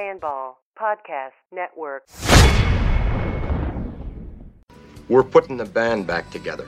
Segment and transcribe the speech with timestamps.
[0.00, 2.04] Fanball Podcast Network.
[5.10, 6.64] We're putting the band back together.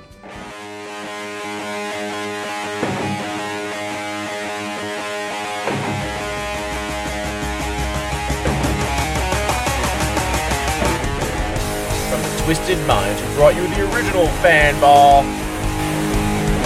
[12.10, 15.22] From the Twisted Minds, who brought you the original Fanball.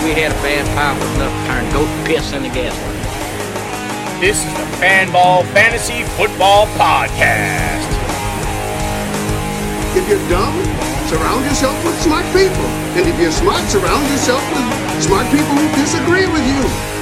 [0.02, 2.95] We had a band powerful enough to turn goat piss into gasoline.
[4.18, 7.84] This is the Fanball Fantasy Football Podcast.
[9.92, 10.56] If you're dumb,
[11.06, 12.64] surround yourself with smart people.
[12.96, 16.95] And if you're smart, surround yourself with smart people who disagree with you.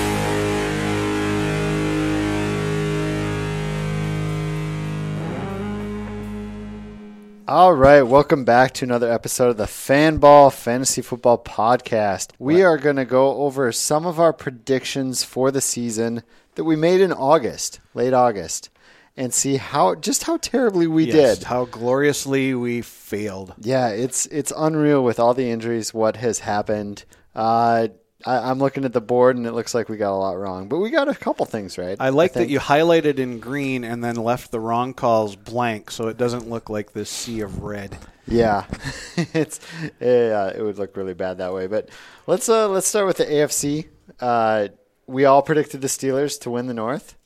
[7.46, 12.30] All right, welcome back to another episode of the Fanball Fantasy Football Podcast.
[12.38, 16.22] We are going to go over some of our predictions for the season
[16.54, 18.70] that we made in August, late August,
[19.14, 21.46] and see how just how terribly we Yes, did.
[21.46, 23.52] How gloriously we failed.
[23.60, 25.92] Yeah, it's it's unreal with all the injuries.
[25.92, 27.04] What has happened?
[27.34, 27.88] Uh,
[28.26, 30.68] I, I'm looking at the board, and it looks like we got a lot wrong,
[30.68, 31.96] but we got a couple things right.
[32.00, 36.08] I like that you highlighted in green and then left the wrong calls blank so
[36.08, 37.96] it doesn't look like this sea of red.
[38.26, 38.64] Yeah,
[39.16, 39.60] it's
[40.00, 41.66] yeah, it would look really bad that way.
[41.66, 41.90] But
[42.26, 43.88] let's uh, let's start with the AFC.
[44.20, 44.68] Uh,
[45.06, 47.16] we all predicted the Steelers to win the North,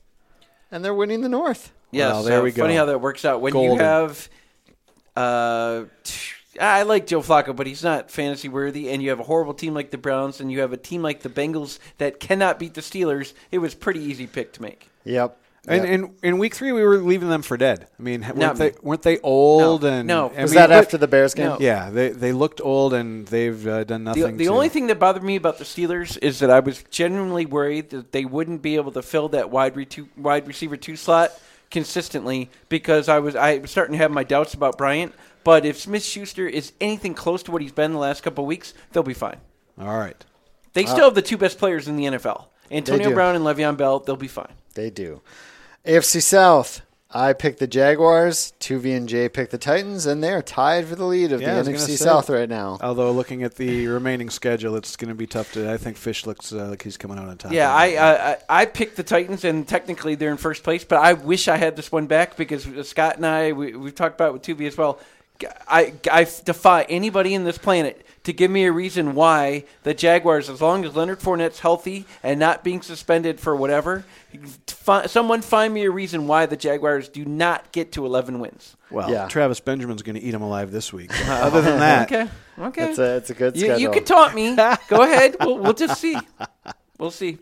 [0.71, 1.73] and they're winning the North.
[1.91, 2.63] Yeah, Well, there so we go.
[2.63, 4.29] Funny how that works out when you have.
[5.17, 8.91] Uh, t- I like Joe Flacco, but he's not fantasy worthy.
[8.91, 11.21] And you have a horrible team like the Browns, and you have a team like
[11.23, 13.33] the Bengals that cannot beat the Steelers.
[13.51, 14.91] It was pretty easy pick to make.
[15.05, 15.37] Yep.
[15.67, 15.93] And Yep.
[15.93, 17.89] in, in week three, we were leaving them for dead.
[17.99, 19.89] I mean, weren't Not they weren't they old No.
[19.89, 20.33] and No.
[20.35, 21.47] I was mean, that after the Bears game?
[21.49, 21.59] No.
[21.61, 24.37] Yeah, they they looked old and they've uh, done The, nothing.
[24.39, 27.45] the to- only thing that bothered me about the Steelers is that I was genuinely
[27.45, 30.97] worried that they wouldn't be able to fill that wide re- two, wide receiver two
[30.97, 31.33] slot
[31.71, 35.15] consistently because I was I was starting to have my doubts about Bryant.
[35.45, 38.49] But if Smith Schuster is anything close to what he's been the last couple of
[38.49, 39.39] weeks, they'll be fine.
[39.81, 40.23] All right.
[40.75, 42.47] They uh, still have the two best players in the NFL.
[42.71, 43.15] Antonio.
[43.15, 44.53] Brown and Le'Veon Bell, they'll be fine.
[44.75, 45.23] They do.
[45.87, 46.83] AFC South.
[47.11, 48.53] I picked the Jaguars.
[48.61, 51.63] Tuvey and J picked the Titans, and they are tied for the lead of Yeah,
[51.63, 51.97] the NFC say.
[51.97, 52.77] South right now.
[52.83, 55.73] Although looking at the remaining schedule, it's going to be tough to.
[55.73, 57.53] I think Fish looks uh, like he's coming out on top.
[57.53, 57.87] Yeah, I.
[57.95, 60.85] I I I picked the Titans, and technically they're in first place.
[60.85, 64.15] But I wish I had this one back because Scott and I we, we've talked
[64.15, 65.01] about it with Tuvey as well.
[65.67, 70.49] I I defy anybody in this planet to give me a reason why the Jaguars,
[70.49, 74.05] as long as Leonard Fournette's healthy and not being suspended for whatever,
[74.67, 78.77] fi- someone find me a reason why the Jaguars do not get to 11 wins.
[78.91, 79.27] well, yeah.
[79.29, 81.11] Travis Benjamin's going to eat him alive this week.
[81.29, 82.29] Other than that, Okay,
[82.59, 82.91] okay.
[82.91, 83.81] It's a it's a good you, schedule.
[83.81, 84.55] you can taunt me.
[84.89, 85.37] Go ahead.
[85.41, 86.17] We'll, we'll just see.
[86.99, 87.39] We'll see.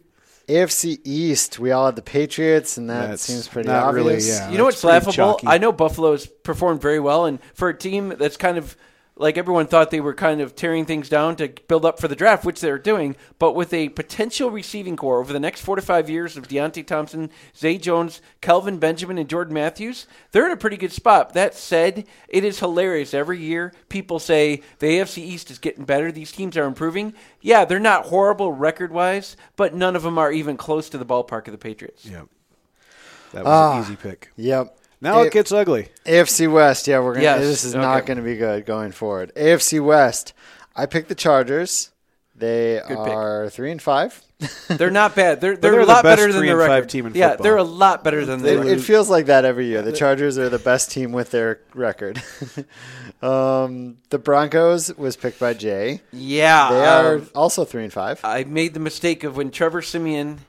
[0.48, 1.58] AFC East.
[1.58, 4.28] We all had the Patriots, and that That's seems pretty not really, obvious.
[4.28, 4.50] yeah.
[4.50, 5.12] you know what's laughable?
[5.12, 5.48] chalky.
[5.48, 8.76] I know Buffalo's performed very well, and for a team that's kind of
[9.18, 12.14] like everyone thought they were kind of tearing things down to build up for the
[12.14, 15.82] draft, which they're doing, but with a potential receiving core over the next four to
[15.82, 20.56] five years of Deonte Thompson, Zay Jones, Kelvin Benjamin, and Jordan Matthews, they're in a
[20.56, 21.32] pretty good spot.
[21.32, 23.14] That said, it is hilarious.
[23.14, 26.12] Every year, people say the AFC East is getting better.
[26.12, 27.14] These teams are improving.
[27.40, 31.06] Yeah, they're not horrible record wise, but none of them are even close to the
[31.06, 32.04] ballpark of the Patriots.
[32.04, 32.22] Yeah.
[33.32, 34.30] That was an ah, easy pick.
[34.36, 34.78] Yep.
[35.00, 35.88] Now A- it gets ugly.
[36.06, 37.24] AFC West, yeah, we're gonna.
[37.24, 37.82] Yes, This is okay.
[37.82, 39.32] not going to be good going forward.
[39.36, 40.32] AFC West,
[40.74, 41.90] I picked the Chargers.
[42.34, 42.96] They pick.
[42.98, 44.22] are three and five.
[44.68, 45.40] They're not bad.
[45.40, 46.88] They're they're, they're a lot best better than the their and five record.
[46.90, 47.42] team in yeah, football.
[47.44, 48.60] they're a lot better than the.
[48.60, 48.72] It, they.
[48.74, 49.80] it feels like that every year.
[49.80, 52.22] The Chargers are the best team with their record.
[53.22, 56.02] um, the Broncos was picked by Jay.
[56.12, 58.20] yeah, They are um, also three and five.
[58.24, 60.40] I made the mistake of when Trevor Siemian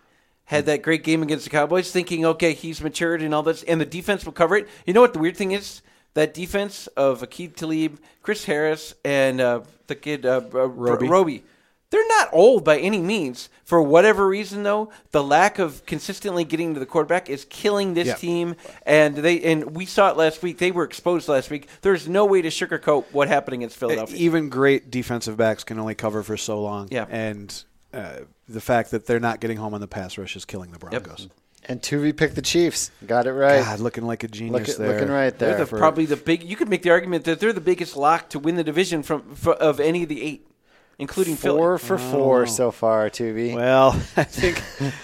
[0.48, 3.80] had that great game against the Cowboys, thinking, okay, he's matured and all this, and
[3.80, 4.68] the defense will cover it.
[4.86, 5.82] You know what the weird thing is?
[6.14, 11.08] That defense of Aqib Talib, Chris Harris, and uh, the kid uh, uh, Roby.
[11.08, 11.44] Roby.
[11.90, 13.48] They're not old by any means.
[13.64, 18.08] For whatever reason, though, the lack of consistently getting to the quarterback is killing this
[18.08, 18.16] Yeah.
[18.16, 18.56] team.
[18.86, 20.58] And they and we saw it last week.
[20.58, 21.70] They were exposed last week.
[21.82, 24.18] There's no way to sugarcoat what happened against Philadelphia.
[24.18, 26.90] Even great defensive backs can only cover for so long.
[26.92, 27.06] Yeah.
[27.10, 27.64] And
[27.94, 30.80] uh, the fact that they're not getting home on the pass rush is killing the
[30.80, 31.28] Broncos.
[31.66, 32.92] and Tuvey picked the Chiefs.
[33.06, 33.64] Got it right.
[33.64, 34.94] God, looking like a genius Look- there.
[34.94, 35.50] looking right there.
[35.50, 36.44] They're the, for- probably the big.
[36.44, 39.36] You could make the argument that they're the biggest lock to win the division from
[39.36, 40.48] for, of any of the eight,
[40.98, 42.00] including Four Philly.
[42.00, 43.54] for four so far, Tuvey.
[43.54, 44.64] Well, I think.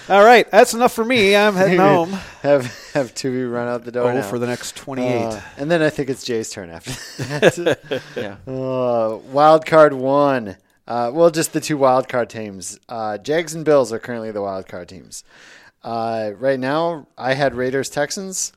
[0.10, 1.36] all right, that's enough for me.
[1.36, 2.12] I'm heading home.
[2.44, 4.22] have have Tuvey run out the door Oh, now.
[4.22, 5.22] for the next 28.
[5.26, 6.92] Uh, and then I think it's Jay's turn after
[7.24, 8.02] that.
[8.16, 8.36] Yeah.
[8.48, 10.56] uh, wild card one.
[10.88, 12.80] Uh, well, just the two wild card teams.
[12.90, 15.24] Uh, Jags and Bills are currently the wild card teams.
[15.84, 18.54] Uh, right now, I had Raiders Texans,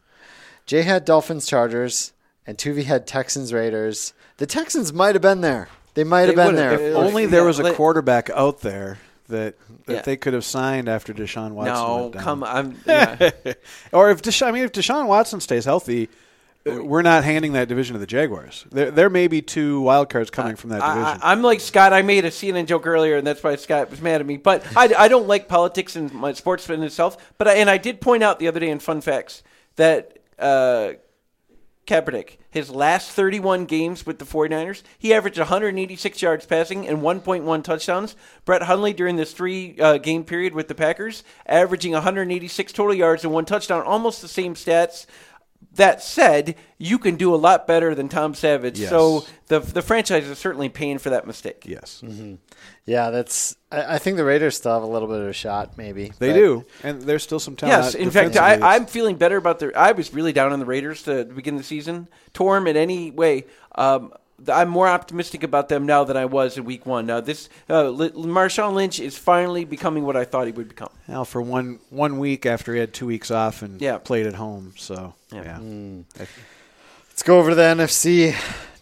[0.64, 2.12] Jay had Dolphins, Chargers,
[2.46, 4.12] and Tuvey had Texans, Raiders.
[4.38, 5.68] The Texans might have been there.
[5.94, 6.72] They might have been there.
[6.74, 8.98] If only there was a quarterback out there
[9.28, 9.54] that
[9.86, 10.02] that Yeah.
[10.02, 11.74] they could have signed after Deshaun Watson.
[11.74, 12.22] No, went down.
[12.22, 12.76] come on.
[12.86, 13.30] Yeah.
[13.92, 16.08] or if Deshaun, I mean, if Deshaun Watson stays healthy,
[16.66, 18.64] we're not handing that division to the Jaguars.
[18.70, 21.20] There, there may be two wild cards coming from that division.
[21.22, 21.92] I, am like Scott.
[21.92, 24.36] I made a CNN joke earlier, and that's why Scott was mad at me.
[24.36, 27.34] But I, I don't like politics and my sports in itself.
[27.38, 29.42] But I, and I did point out the other day in Fun Facts
[29.76, 30.92] that uh,
[31.86, 37.62] Kaepernick, his last 31 games with the 49ers, he averaged 186 yards passing and 1.1
[37.62, 38.16] touchdowns.
[38.44, 43.22] Brett Hundley during this three uh, game period with the Packers, averaging 186 total yards
[43.22, 45.06] and one touchdown, almost the same stats.
[45.74, 48.80] That said, you can do a lot better than Tom Savage.
[48.80, 48.88] Yes.
[48.88, 51.64] So the the franchise is certainly paying for that mistake.
[51.66, 52.02] yes,
[52.86, 53.56] yeah, that's.
[53.70, 56.12] I, I think the Raiders still have a little bit of a shot, maybe.
[56.18, 57.84] they but- do, and there's still some talent.
[57.84, 59.76] Yes, in fact, I, I'm feeling better about the.
[59.76, 62.08] I was really down on the Raiders to begin the season.
[62.32, 63.44] Torm in any way.
[63.74, 64.12] Um, th-
[64.52, 67.06] I'm more optimistic about them now than I was in Week One.
[67.06, 70.90] Now, this uh, L- Marshawn Lynch is finally becoming what I thought he would become.
[71.08, 73.98] Now for one one week after he had two weeks off and Yeah.
[73.98, 74.74] played at home.
[74.76, 75.58] So Yeah.
[75.60, 76.24] yeah,
[77.10, 78.34] Let's go over to the NFC.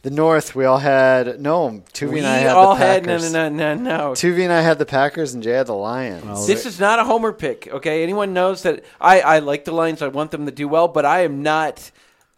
[0.02, 1.82] The North, we all had no.
[1.94, 3.32] Tuvey we and I had all the had no, Packers.
[3.32, 4.10] no, no, no, no.
[4.10, 6.24] Tuvey and I had the Packers, and Jay had the Lions.
[6.26, 8.02] Well, This is not a homer pick, okay?
[8.02, 10.02] Anyone knows that I, I like the Lions.
[10.02, 11.90] I want them to do well, but I am not.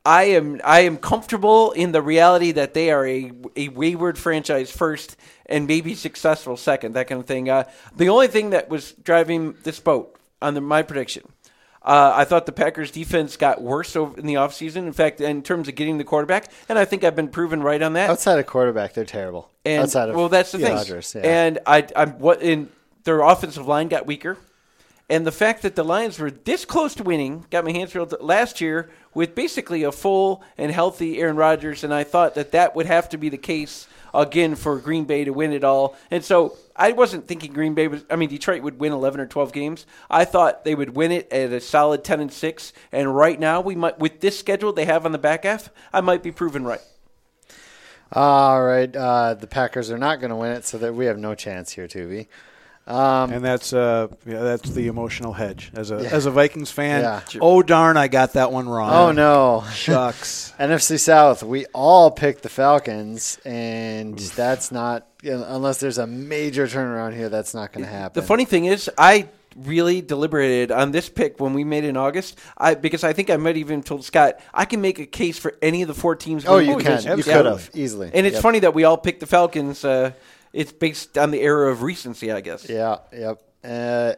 [0.06, 4.70] I am I am comfortable in the reality that they are a, a wayward franchise
[4.70, 5.16] first
[5.46, 7.50] and maybe successful second, that kind of thing.
[7.50, 7.64] Uh,
[7.96, 11.24] the only thing that was driving this boat on the, my prediction,
[11.82, 14.76] uh, I thought the Packers defense got worse over in the offseason.
[14.86, 17.82] In fact, in terms of getting the quarterback, and I think I've been proven right
[17.82, 18.08] on that.
[18.08, 19.50] Outside of quarterback, they're terrible.
[19.64, 20.74] And Outside of well, that's the thing.
[20.74, 21.22] Rodgers, yeah.
[21.22, 22.68] And I, I'm what in
[23.02, 24.36] their offensive line got weaker,
[25.08, 28.08] and the fact that the Lions were this close to winning got my hands real
[28.20, 32.74] last year with basically a full and healthy Aaron Rodgers, and I thought that that
[32.74, 35.96] would have to be the case again for Green Bay to win it all.
[36.10, 38.04] And so I wasn't thinking Green Bay was.
[38.10, 39.86] I mean, Detroit would win 11 or 12 games.
[40.10, 42.72] I thought they would win it at a solid 10 and six.
[42.90, 46.00] And right now, we might with this schedule they have on the back half, I
[46.00, 46.82] might be proven right.
[48.12, 51.18] All right, uh, the Packers are not going to win it, so that we have
[51.18, 52.28] no chance here, Tuvey.
[52.86, 57.02] And that's uh yeah, that's the emotional hedge as a as a Vikings fan.
[57.02, 57.20] Yeah.
[57.40, 58.90] Oh darn, I got that one wrong.
[58.92, 60.52] Oh no, shucks.
[60.60, 61.42] NFC South.
[61.42, 67.28] We all picked the Falcons, and that's not unless there's a major turnaround here.
[67.28, 68.20] That's not going to happen.
[68.20, 71.96] The funny thing is, I really deliberated on this pick when we made it in
[71.96, 72.38] August.
[72.58, 75.54] I because I think I might even told Scott I can make a case for
[75.62, 76.44] any of the four teams.
[76.46, 76.90] Oh, you the can.
[77.02, 77.18] division.
[77.18, 77.36] You Yeah.
[77.38, 78.10] could have easily.
[78.14, 78.42] And it's Yep.
[78.42, 79.84] funny that we all picked the Falcons.
[79.84, 80.12] Uh,
[80.52, 82.68] it's based on the era of recency, I guess.
[82.68, 82.98] Yeah.
[83.12, 83.42] Yep.
[83.64, 83.68] Uh,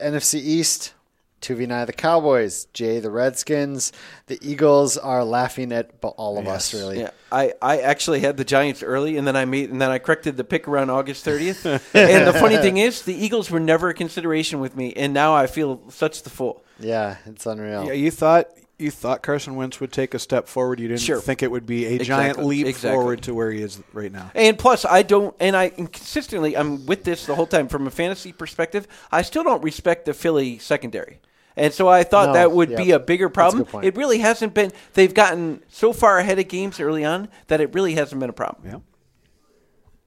[0.01, 0.95] NFC East.
[1.41, 3.93] Tuvey nine the Cowboys, Jay the Redskins.
[4.27, 6.75] The Eagles are laughing at all of us.
[6.75, 9.91] Really, Yeah, I, I actually had the Giants early, and then I made and then
[9.91, 11.65] I corrected the pick around August 30th.
[11.95, 15.35] and the funny thing is, the Eagles were never a consideration with me, and now
[15.35, 16.65] I feel such the fool.
[16.81, 17.87] yeah, it's unreal.
[17.87, 18.49] Yeah, you thought
[18.79, 20.79] you thought Carson Wentz would take a step forward.
[20.79, 21.21] You didn't Sure.
[21.21, 22.91] think it would be a giant leap Exactly.
[22.91, 24.31] forward to where he is right now.
[24.35, 27.87] And plus, I don't, and I and consistently, I'm with this the whole time from
[27.87, 28.87] a fantasy perspective.
[29.11, 31.21] I still don't respect the Philly secondary.
[31.57, 32.79] And so I thought No, that would yep.
[32.79, 33.85] be a bigger That's a problem.
[33.85, 34.71] It really hasn't been.
[34.95, 38.33] They've gotten so far ahead of games early on that it really hasn't been a
[38.33, 38.63] problem.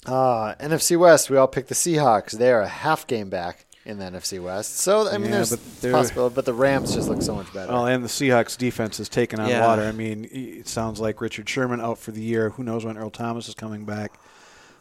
[0.06, 0.12] Yeah.
[0.14, 2.32] Uh, NFC West, we all picked the Seahawks.
[2.32, 4.78] They are a half game back in the NFC West.
[4.78, 5.50] So, I mean, Yeah, there's
[5.82, 7.72] but a possibility, but the Rams just look so much better.
[7.72, 9.66] Well, and the Seahawks defense is taking on Yeah.
[9.66, 9.84] water.
[9.84, 12.52] I mean, it sounds like Richard Sherman out for the year.
[12.52, 14.14] Who knows when Earl Thomas is coming back?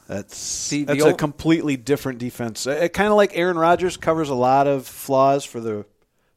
[0.06, 2.66] That's See, the that's a completely different defense.
[2.66, 5.86] It, kind of like Aaron Rodgers covers a lot of flaws for the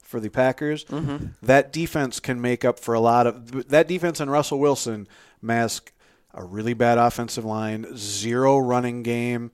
[0.04, 0.86] for the Packers.
[0.86, 1.28] Mm-hmm.
[1.42, 5.08] That defense can make up for a lot of that defense and Russell Wilson
[5.42, 5.92] mask
[6.36, 9.50] a really bad offensive line, zero running game.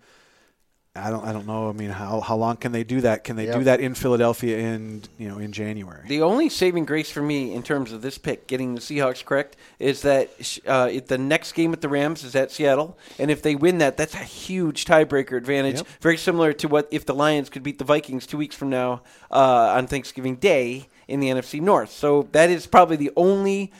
[0.95, 1.69] I don't I don't know.
[1.69, 3.23] I mean, how how long can they do that?
[3.23, 3.57] Can they Yep.
[3.59, 6.07] do that in Philadelphia in you know in January?
[6.07, 9.55] The only saving grace for me in terms of this pick, getting the Seahawks correct,
[9.77, 10.29] is that
[10.65, 13.77] uh, if the next game at the Rams is at Seattle, and if they win
[13.77, 15.77] that, that's a huge tiebreaker advantage.
[15.77, 15.87] Yep.
[16.01, 19.03] Very similar to what if the Lions could beat the Vikings two weeks from now
[19.31, 21.91] uh, on Thanksgiving Day in the NFC North.
[21.91, 23.71] So that is probably the only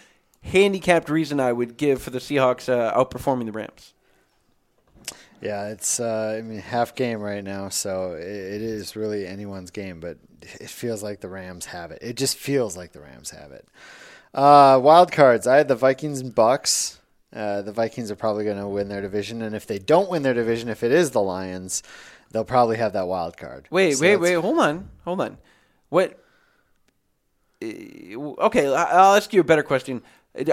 [0.42, 3.94] handicapped reason I would give for the Seahawks uh, outperforming the Rams.
[5.42, 9.72] Yeah, it's uh, I mean half game right now, so it, it is really anyone's
[9.72, 10.00] game.
[10.00, 12.00] But it feels like the Rams have it.
[12.02, 13.68] It just feels like the Rams have it.
[14.34, 15.48] Uh, wild cards.
[15.48, 17.00] I had the Vikings and Bucks.
[17.34, 20.24] Uh, the Vikings are probably going to win their division, and if they don't win
[20.24, 21.84] their division, if it is the Lions,
[22.32, 23.68] they'll probably have that wild card.
[23.70, 24.34] Wait, So wait, wait.
[24.34, 25.38] Hold on, hold on.
[25.90, 26.20] What?
[27.64, 30.02] uh, Okay, I'll ask you a better question.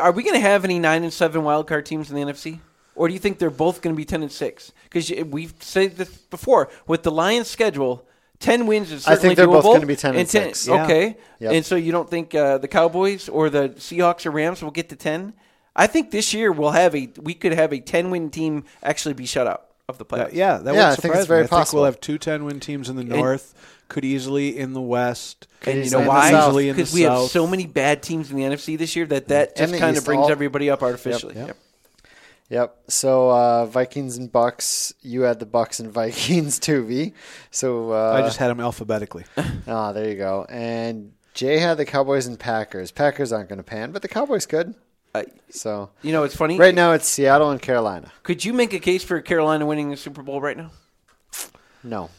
[0.00, 2.60] Are we going to have any nine and seven wild card teams in the NFC,
[2.96, 4.72] or do you think they're both going to be ten and six?
[4.84, 8.04] Because we've said this before with the Lions' schedule.
[8.38, 10.66] Ten wins is I think they're both gonna be 10 and six.
[10.68, 10.84] Yeah.
[10.84, 11.52] Okay, Yep.
[11.54, 14.90] and so you don't think uh, the Cowboys or the Seahawks or Rams will get
[14.90, 15.32] to ten?
[15.74, 19.14] I think this year we'll have a we could have a ten win team actually
[19.14, 20.18] be shut out of the playoffs.
[20.26, 21.48] That- yeah, that Yeah, I would think surprise it's very me.
[21.50, 23.54] I think we'll have two 10-win teams in the north,
[23.88, 26.30] could easily in the west, And you easily know in the why?
[26.30, 26.48] South.
[26.50, 29.06] Easily in the Because we have so many bad teams in the NFC this year
[29.06, 31.34] that that just kind of brings all- everybody up artificially.
[31.36, 31.46] Yep.
[31.48, 31.56] Yep.
[31.56, 31.56] Yep.
[32.88, 34.94] So uh, Vikings and Bucks.
[35.00, 37.12] You had the Bucks and Vikings too, V.
[37.50, 39.24] So uh, I just had them alphabetically.
[39.68, 40.46] ah, there you go.
[40.48, 42.90] And Jay had the Cowboys and Packers.
[42.90, 44.74] Packers aren't going to pan, but the Cowboys could.
[45.14, 46.58] Uh, So you know, it's funny.
[46.58, 48.12] right now it's Seattle and Carolina.
[48.22, 50.70] Could you make a case for Carolina winning the Super Bowl right now?
[51.82, 52.10] No,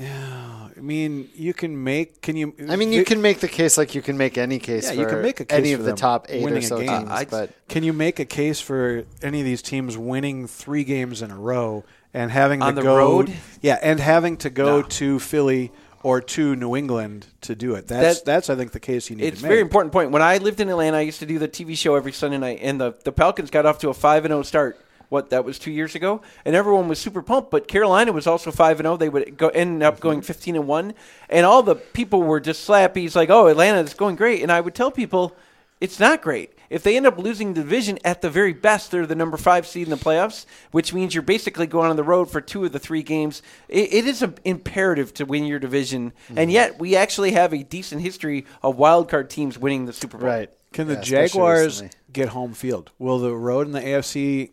[0.00, 2.20] I mean, you can make.
[2.22, 2.54] Can you?
[2.68, 4.84] I mean you can make the case like you can make any case.
[4.88, 6.78] Yeah, for you can make a case any for of the top eight or so
[6.78, 6.88] game.
[6.88, 10.46] teams, Uh, I'd- but Can you make a case for any of these teams winning
[10.46, 11.84] three games in a row
[12.14, 12.96] and having On to the go?
[12.96, 13.32] road?
[13.60, 14.82] Yeah, and having to go No.
[14.82, 15.72] to Philly
[16.02, 17.86] or to New England to do it.
[17.86, 19.50] That's That- that's I think the case you need It's to a make.
[19.50, 20.10] very important point.
[20.10, 22.58] When I lived in Atlanta, I used to do the TV show every Sunday night,
[22.60, 24.78] and the, the Falcons got off to a five and zero start.
[25.12, 27.50] What that was two years ago, and everyone was super pumped.
[27.50, 28.96] But Carolina was also five and zero.
[28.96, 30.24] They would go end up going mm-hmm.
[30.24, 30.94] fifteen and one,
[31.28, 33.04] and all the people were just slappy.
[33.04, 35.36] It's like, oh, Atlanta is going great, and I would tell people,
[35.82, 36.54] it's not great.
[36.70, 39.66] If they end up losing the division, at the very best, they're the number five
[39.66, 42.72] seed in the playoffs, which means you're basically going on the road for two of
[42.72, 43.42] the three games.
[43.68, 46.38] It, it is a, imperative to win your division, mm-hmm.
[46.38, 50.16] and yet we actually have a decent history of wild card teams winning the Super
[50.16, 50.26] Bowl.
[50.26, 50.50] right.
[50.72, 52.92] Can the Yeah, especially Jaguars get home field?
[52.98, 54.52] Will the road in the AFC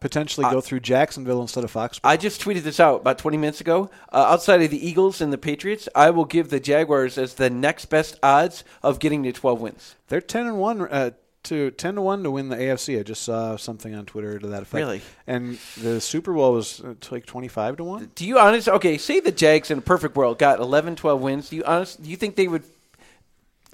[0.00, 2.00] potentially go through Jacksonville instead of Foxborough?
[2.04, 3.90] I just tweeted this out about 20 minutes ago.
[4.12, 7.50] Uh, outside of the Eagles and the Patriots, I will give the Jaguars as the
[7.50, 9.96] next best odds of getting to 12 wins.
[10.08, 11.10] They're ten and one uh,
[11.44, 12.98] to ten to one to win the AFC.
[12.98, 14.74] I just saw something on Twitter to that effect.
[14.74, 15.02] Really?
[15.26, 18.10] And the Super Bowl was uh, like twenty five to one.
[18.14, 21.48] Do you honestly, okay, say the Jags in a perfect world got 11, 12 wins.
[21.50, 22.64] Do you honest, do you think they would,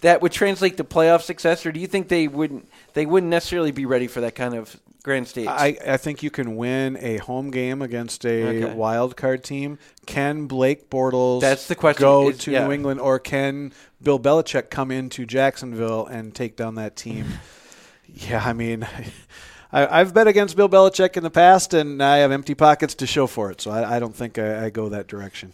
[0.00, 3.70] that would translate to playoff success, or do you think they wouldn't, they wouldn't necessarily
[3.72, 5.46] be ready for that kind of grand stage?
[5.46, 8.74] I, I think you can win a home game against a Okay.
[8.74, 9.78] wild card team.
[10.06, 12.02] Can Blake Bortles That's the question.
[12.02, 12.66] go Is- to yeah.
[12.66, 17.26] New England, or can Bill Belichick come into Jacksonville and take down that team?
[18.14, 18.86] yeah, I mean,
[19.72, 23.06] I, I've bet against Bill Belichick in the past, and I have empty pockets to
[23.06, 23.60] show for it.
[23.60, 25.52] So I, I don't think I, I go that direction.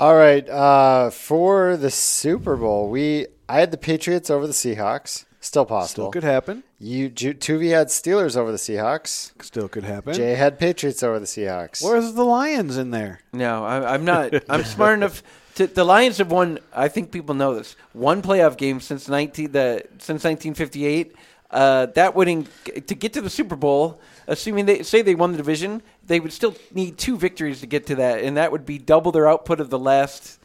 [0.00, 0.48] All right.
[0.48, 5.26] Uh, for the Super Bowl, we I had the Patriots over the Seahawks.
[5.42, 6.04] Still possible.
[6.04, 6.64] Still could happen.
[6.78, 9.32] You Ju- Tuvey had Steelers over the Seahawks.
[9.42, 10.14] Still could happen.
[10.14, 11.84] Jay had Patriots over the Seahawks.
[11.84, 13.20] Where's the Lions in there?
[13.34, 14.32] No, I, I'm not.
[14.48, 15.22] I'm smart enough.
[15.56, 16.60] To, the Lions have won.
[16.74, 17.76] I think people know this.
[17.92, 21.14] One playoff game since 19 the since 1958.
[21.50, 22.46] Uh, that winning
[22.86, 26.32] to get to the Super Bowl, assuming they say they won the division, they would
[26.32, 29.60] still need two victories to get to that, and that would be double their output
[29.60, 30.40] of the last,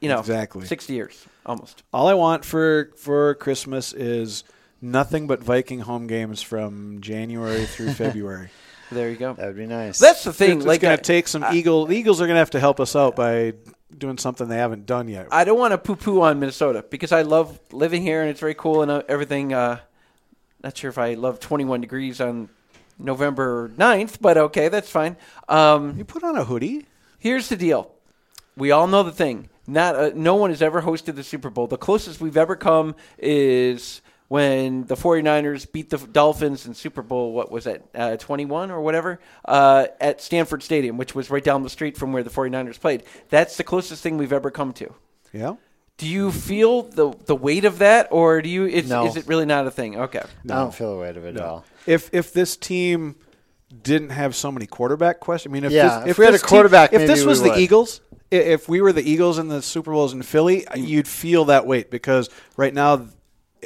[0.00, 0.64] you know, Exactly.
[0.64, 1.82] 60 years almost.
[1.92, 4.44] All I want for for Christmas is
[4.80, 8.50] nothing but Viking home games from January through February.
[8.92, 9.32] There you go.
[9.32, 9.98] That would be nice.
[9.98, 10.58] That's the thing.
[10.58, 11.86] it's like going to take some Eagle.
[11.86, 13.54] The Eagles are going to have to help us out by
[13.98, 15.26] doing something they haven't done yet.
[15.32, 18.54] I don't want to poo-poo on Minnesota because I love living here and it's very
[18.54, 19.52] cool and uh, everything.
[19.52, 19.80] Uh,
[20.62, 22.48] not sure if I love 21 degrees on
[23.02, 25.16] November 9th, but okay, that's fine.
[25.48, 26.86] Um, you put on a hoodie.
[27.18, 27.90] here's the deal:
[28.56, 29.48] we all know the thing.
[29.66, 31.66] Not uh, no one has ever hosted the Super Bowl.
[31.66, 37.32] The closest we've ever come is when the 49ers beat the Dolphins in Super Bowl.
[37.32, 41.62] What was it, uh, 21 or whatever, uh, at Stanford Stadium, which was right down
[41.62, 43.04] the street from where the 49ers played.
[43.28, 44.92] That's the closest thing we've ever come to.
[45.32, 45.56] Yeah.
[45.98, 48.66] Do you feel the the weight of that, or do you?
[48.66, 49.06] Is, No.
[49.06, 49.96] is it really not a thing?
[49.96, 50.18] Okay.
[50.20, 51.64] I don't feel the weight of it at all.
[51.86, 53.16] If if this team
[53.82, 56.38] didn't have so many quarterback questions, I mean, if Yeah, this, if we had a
[56.38, 57.58] quarterback, team, if this was the would.
[57.58, 61.66] Eagles, if we were the Eagles in the Super Bowls in Philly, you'd feel that
[61.66, 63.08] weight because right now.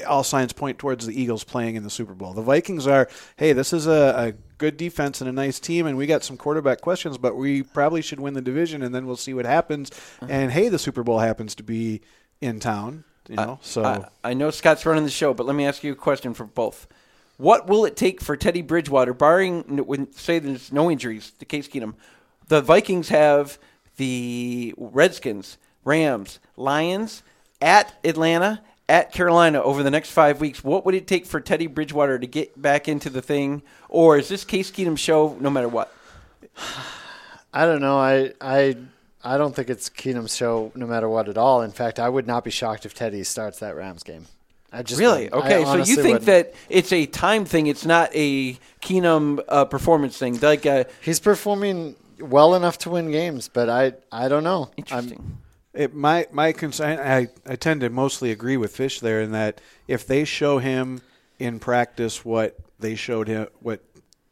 [0.07, 2.35] All signs point towards the Eagles playing in the Super Bowl.
[2.35, 3.09] The Vikings are,
[3.39, 6.37] hey, this is a, a good defense and a nice team, and we got some
[6.37, 9.91] quarterback questions, but we probably should win the division, and then we'll see what happens.
[10.21, 10.27] Uh-huh.
[10.29, 12.03] And hey, the Super Bowl happens to be
[12.43, 13.59] in town, you know.
[13.63, 16.35] so I, I know Scott's running the show, but let me ask you a question
[16.35, 16.87] for both.
[17.37, 21.69] What will it take for Teddy Bridgewater, barring when say there's no injuries, the Case
[21.69, 21.95] Keenum,
[22.49, 23.59] the Vikings have
[23.97, 27.23] the Redskins, Rams, Lions
[27.61, 30.63] at Atlanta, at Carolina over the next five weeks.
[30.63, 34.29] What would it take for Teddy Bridgewater to get back into the thing, or is
[34.29, 35.93] this Case Keenum show no matter what?
[37.53, 37.99] I don't know.
[37.99, 38.77] I I
[39.25, 41.63] I don't think it's Keenum's show no matter what at all.
[41.63, 44.27] In fact, I would not be shocked if Teddy starts that Rams game.
[44.73, 45.25] I just Really?
[45.31, 45.35] wouldn't.
[45.45, 46.27] I Okay, so you think wouldn't.
[46.27, 47.67] that it's a time thing?
[47.67, 50.39] It's not a Keenum uh, performance thing.
[50.41, 54.65] Like, uh, he's performing well enough to win games, but I I don't know.
[54.65, 55.39] I'm- interesting.
[55.75, 59.61] It, my my concern, I, I tend to mostly agree with Fish there in that
[59.87, 61.03] if they show him
[61.39, 63.81] in practice what they showed him, what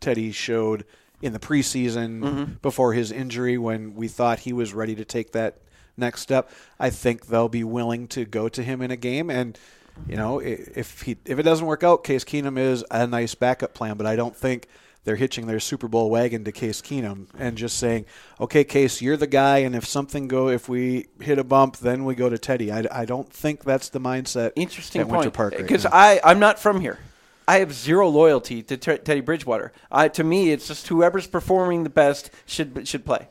[0.00, 0.86] Teddy showed
[1.20, 2.52] in the preseason Mm-hmm.
[2.62, 5.58] before his injury, when we thought he was ready to take that
[5.98, 6.50] next step,
[6.80, 9.28] I think they'll be willing to go to him in a game.
[9.28, 9.58] And
[10.08, 13.74] you know, if he if it doesn't work out, Case Keenum is a nice backup
[13.74, 13.96] plan.
[13.96, 14.68] But I don't think
[15.04, 18.06] they're hitching their Super Bowl wagon to Case Keenum and just saying,
[18.40, 22.04] "Okay, Case, you're the guy, and if something go, if we hit a bump, then
[22.04, 24.52] we go to Teddy." I, I don't think that's the mindset.
[24.56, 25.34] Interesting at Winter point.
[25.34, 25.90] Park right Because now.
[25.92, 26.98] I I'm not from here.
[27.46, 29.72] I have zero loyalty to Ter- Teddy Bridgewater.
[29.92, 33.28] I, to me, it's just whoever's performing the best should should play.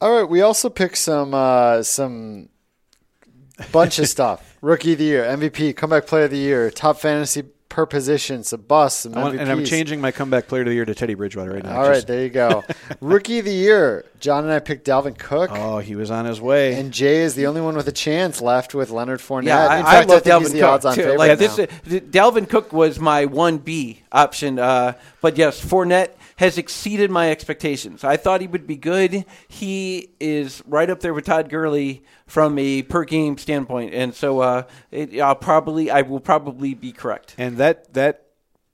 [0.00, 2.48] All right, we also picked some uh, some
[3.72, 4.56] bunch of stuff.
[4.60, 8.62] Rookie of the year, MVP, comeback player of the year, top fantasy per position, some
[8.62, 11.14] busts, some I want- and I'm changing my comeback player of the year to Teddy
[11.14, 11.76] Bridgewater right now.
[11.76, 12.64] All right, Just- there you go.
[13.00, 16.40] Rookie of the year, John and I picked Dalvin Cook, Oh, he was on his
[16.40, 16.74] way.
[16.74, 19.44] and Jay is the only one with a chance left with Leonard Fournette.
[19.44, 21.16] Yeah, I, In I fact, love think Dalvin the Cook odds-on too.
[21.16, 26.56] Like this, uh, Dalvin Cook was my one B option, uh, but yes, Fournette has
[26.58, 28.04] exceeded my expectations.
[28.04, 29.24] I thought he would be good.
[29.48, 34.40] He is right up there with Todd Gurley from a per game standpoint, and so
[34.40, 37.34] uh, it, I'll probably I will probably be correct.
[37.38, 38.24] and that that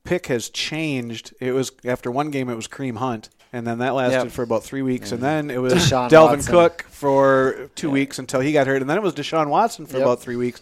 [0.04, 1.35] pick has changed.
[1.40, 4.33] It was after one game, it was Kareem Hunt, and then that lasted Yep.
[4.33, 6.52] for about three weeks, and then it was Deshaun Dalvin Watson.
[6.52, 9.97] Cook for two weeks until he got hurt, and then it was Deshaun Watson for
[9.97, 10.06] Yep.
[10.06, 10.61] about three weeks.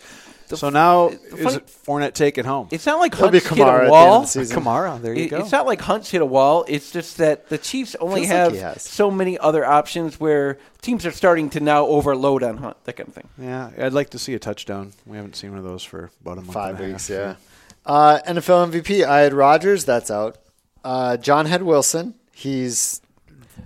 [0.57, 2.69] So now is funny- it Fournette taking home?
[2.71, 4.23] It's not like He'll Hunt's hit Kamara at the a end wall.
[4.23, 4.41] of the.
[4.41, 5.39] Kamara, there you It- go.
[5.39, 6.65] It's not like Hunt's hit a wall.
[6.69, 8.83] It's just that the Chiefs only Feels have he has.
[8.83, 13.09] so many other options where teams are starting to now overload on Hunt, that kind
[13.09, 13.29] of thing.
[13.39, 14.93] yeah, I'd like to see a touchdown.
[15.07, 16.53] We haven't seen one of those for about a month.
[16.53, 17.17] Five and a weeks, half.
[17.19, 17.35] yeah.
[17.85, 19.85] Uh, NFL MVP, I had Rodgers.
[19.85, 20.39] That's out.
[20.85, 22.15] Uh, John had Wilson.
[22.33, 23.01] He's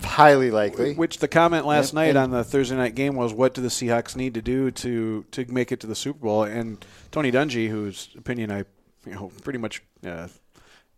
[0.02, 0.94] highly likely.
[0.94, 3.68] Which the comment last night and- on the Thursday night game was, "What do the
[3.68, 7.68] Seahawks need to do to to make it to the Super Bowl?" And Tony Dungy,
[7.68, 8.58] whose opinion I,
[9.06, 10.28] you know, pretty much uh,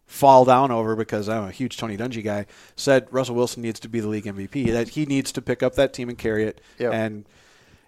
[0.06, 2.46] fall down over because I'm a huge Tony Dungy guy,
[2.76, 4.72] said Russell Wilson needs to be the league MVP.
[4.72, 6.60] That he needs to pick up that team and carry it.
[6.78, 6.92] Yep.
[6.92, 7.24] And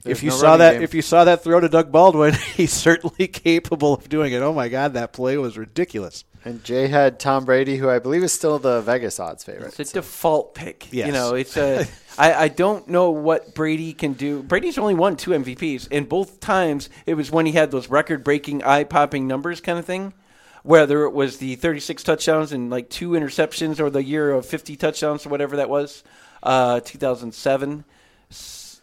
[0.02, 0.82] There's if you no saw that, game.
[0.82, 4.42] if you saw that throw to Doug Baldwin, he's certainly capable of doing it.
[4.42, 6.24] Oh my God, that play was ridiculous.
[6.44, 9.78] And Jay had Tom Brady, who I believe is still the Vegas odds favorite.
[9.78, 10.88] It's a default pick.
[10.90, 11.08] Yes.
[11.08, 11.86] You know, it's a.
[12.18, 14.42] I, I don't know what Brady can do.
[14.42, 18.62] Brady's only won two MVPs, and both times it was when he had those record-breaking,
[18.64, 20.14] eye-popping numbers, kind of thing.
[20.62, 24.76] Whether it was the 36 touchdowns and like two interceptions, or the year of 50
[24.76, 26.02] touchdowns, or whatever that was,
[26.42, 27.84] uh, 2007.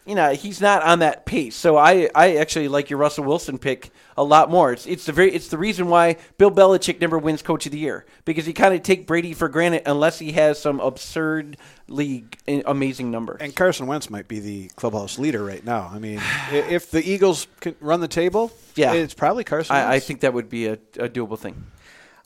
[0.08, 1.56] S- You know, he's not on that pace.
[1.56, 4.72] So I, I actually like your Russell Wilson pick a lot more.
[4.74, 7.78] It's, it's the very, it's the reason why Bill Belichick never wins Coach of the
[7.80, 12.26] Year because you kind of take Brady for granted unless he has some absurdly
[12.66, 13.38] amazing number.
[13.40, 15.90] And Carson Wentz might be the clubhouse leader right now.
[15.94, 18.94] I mean, if the Eagles can run the table, Yeah.
[18.94, 19.76] it's probably Carson.
[19.76, 21.66] I, I think that would be a, a doable thing.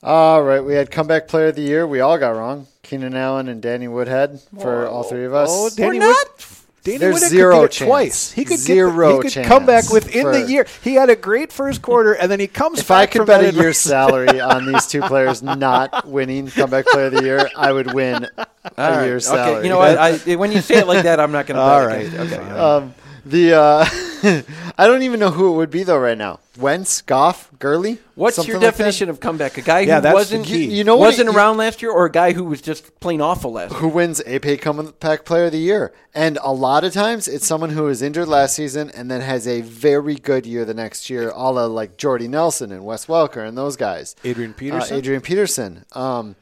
[0.04, 1.86] All right, we had comeback player of the year.
[1.86, 2.66] We all got wrong.
[2.82, 5.50] Keenan Allen and Danny Woodhead for all three of us.
[5.52, 7.88] Oh, Danny We're Wood- not- Danny There's Woodhead zero could get it chance.
[7.90, 8.32] twice.
[8.32, 10.66] He could Zero get the, he could come back within for- the year.
[10.84, 12.80] He had a great first quarter, and then he comes.
[12.80, 16.08] if I back could from bet that a year's salary on these two players not
[16.08, 19.06] winning comeback player of the year, I would win a All right.
[19.06, 19.64] year's salary.
[19.64, 19.96] You know what?
[19.98, 21.62] I, when you say it like that, I'm not going to.
[21.62, 22.12] All right.
[22.12, 22.36] Okay.
[22.38, 23.86] Um, the uh,
[24.78, 26.40] I don't even know who it would be though right now.
[26.58, 28.00] Wentz, Goff, Gurley.
[28.16, 28.78] What's Something your like that?
[28.78, 29.58] definition of comeback?
[29.58, 30.66] A guy Yeah, who that's wasn't key.
[30.66, 33.54] You know wasn't it- around last year, or a guy who was just plain awful
[33.54, 33.80] last year?
[33.80, 35.94] Who wins AP comeback player of the year?
[36.14, 39.48] And a lot of times it's someone who was injured last season and then has
[39.48, 43.48] a very good year the next year, a la like Jordy Nelson and Wes Welker
[43.48, 44.16] and those guys.
[44.24, 44.94] Adrian Peterson?
[44.94, 45.86] Uh, Adrian Peterson.
[45.94, 46.36] Um,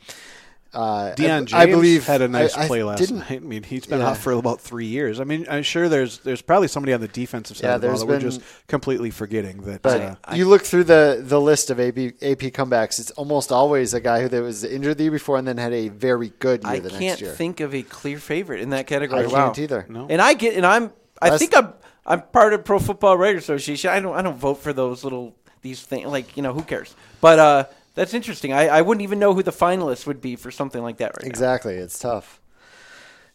[0.74, 3.32] uh, Deion James I believe had a nice I- I play last didn't- night.
[3.32, 4.10] I mean, he's been Yeah.
[4.10, 5.20] out for about three years.
[5.20, 7.88] I mean, I'm sure there's there's probably somebody on the defensive side Yeah, of the
[7.88, 9.82] ball there's that we're just completely forgetting that.
[9.82, 13.94] But uh, you look through the, the list of AP, AP comebacks, it's almost always
[13.94, 16.64] a guy who that was injured the year before and then had a very good
[16.64, 16.82] year the next year.
[16.82, 17.32] I the can't next year.
[17.32, 19.24] think of a clear favorite in that category.
[19.24, 19.46] I wow.
[19.48, 19.86] can't either.
[19.90, 20.08] No.
[20.10, 21.74] And I get, and I'm, I Last- think I'm,
[22.06, 23.90] I'm part of Pro Football Writers Association.
[23.92, 26.06] I don't, I don't vote for those little these things.
[26.08, 26.96] Like you know, who cares?
[27.22, 27.66] But uh,
[28.00, 28.54] that's interesting.
[28.54, 31.24] I, I wouldn't even know who the finalists would be for something like that right
[31.24, 31.28] now.
[31.28, 32.40] Exactly, it's tough.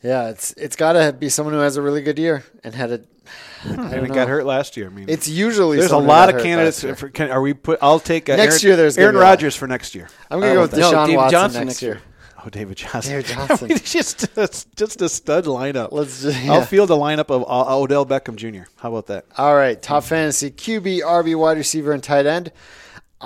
[0.02, 2.90] Yeah, it's it's got to be someone who has a really good year and had
[2.90, 3.00] a.
[3.64, 4.14] I and don't he know.
[4.14, 4.86] got hurt last year.
[4.86, 6.82] I mean, It's usually there's a someone who lot got of candidates.
[7.00, 7.78] For, can, are we put?
[7.80, 10.08] I'll take uh, Next Aaron, year there's Aaron be Rodgers for next year.
[10.30, 11.92] I'm gonna Uh, go with no, Deshaun David Watson Johnson next next year.
[11.94, 12.02] year.
[12.44, 13.12] Oh, David Johnson.
[13.12, 13.68] David Johnson.
[13.82, 15.88] just, it's just a stud lineup.
[15.92, 18.68] Let's just, I'll field a lineup of uh, Odell Beckham Jr.
[18.76, 19.24] How about that?
[19.38, 22.52] All right, top fantasy QB, RB, wide receiver, and tight end.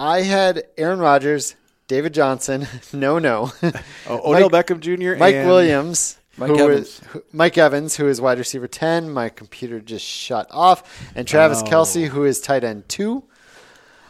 [0.01, 1.57] I had Aaron Rodgers,
[1.89, 3.51] David Johnson, no, no,
[4.09, 5.19] Oh, Odell Mike- Beckham Jr.
[5.19, 6.87] Mike and- Williams, Mike who Evans.
[6.89, 9.11] is- who- Mike Evans, who is wide receiver ten.
[9.11, 11.67] My computer just shut off, and Travis Oh.
[11.67, 13.25] Kelce, who is tight end two.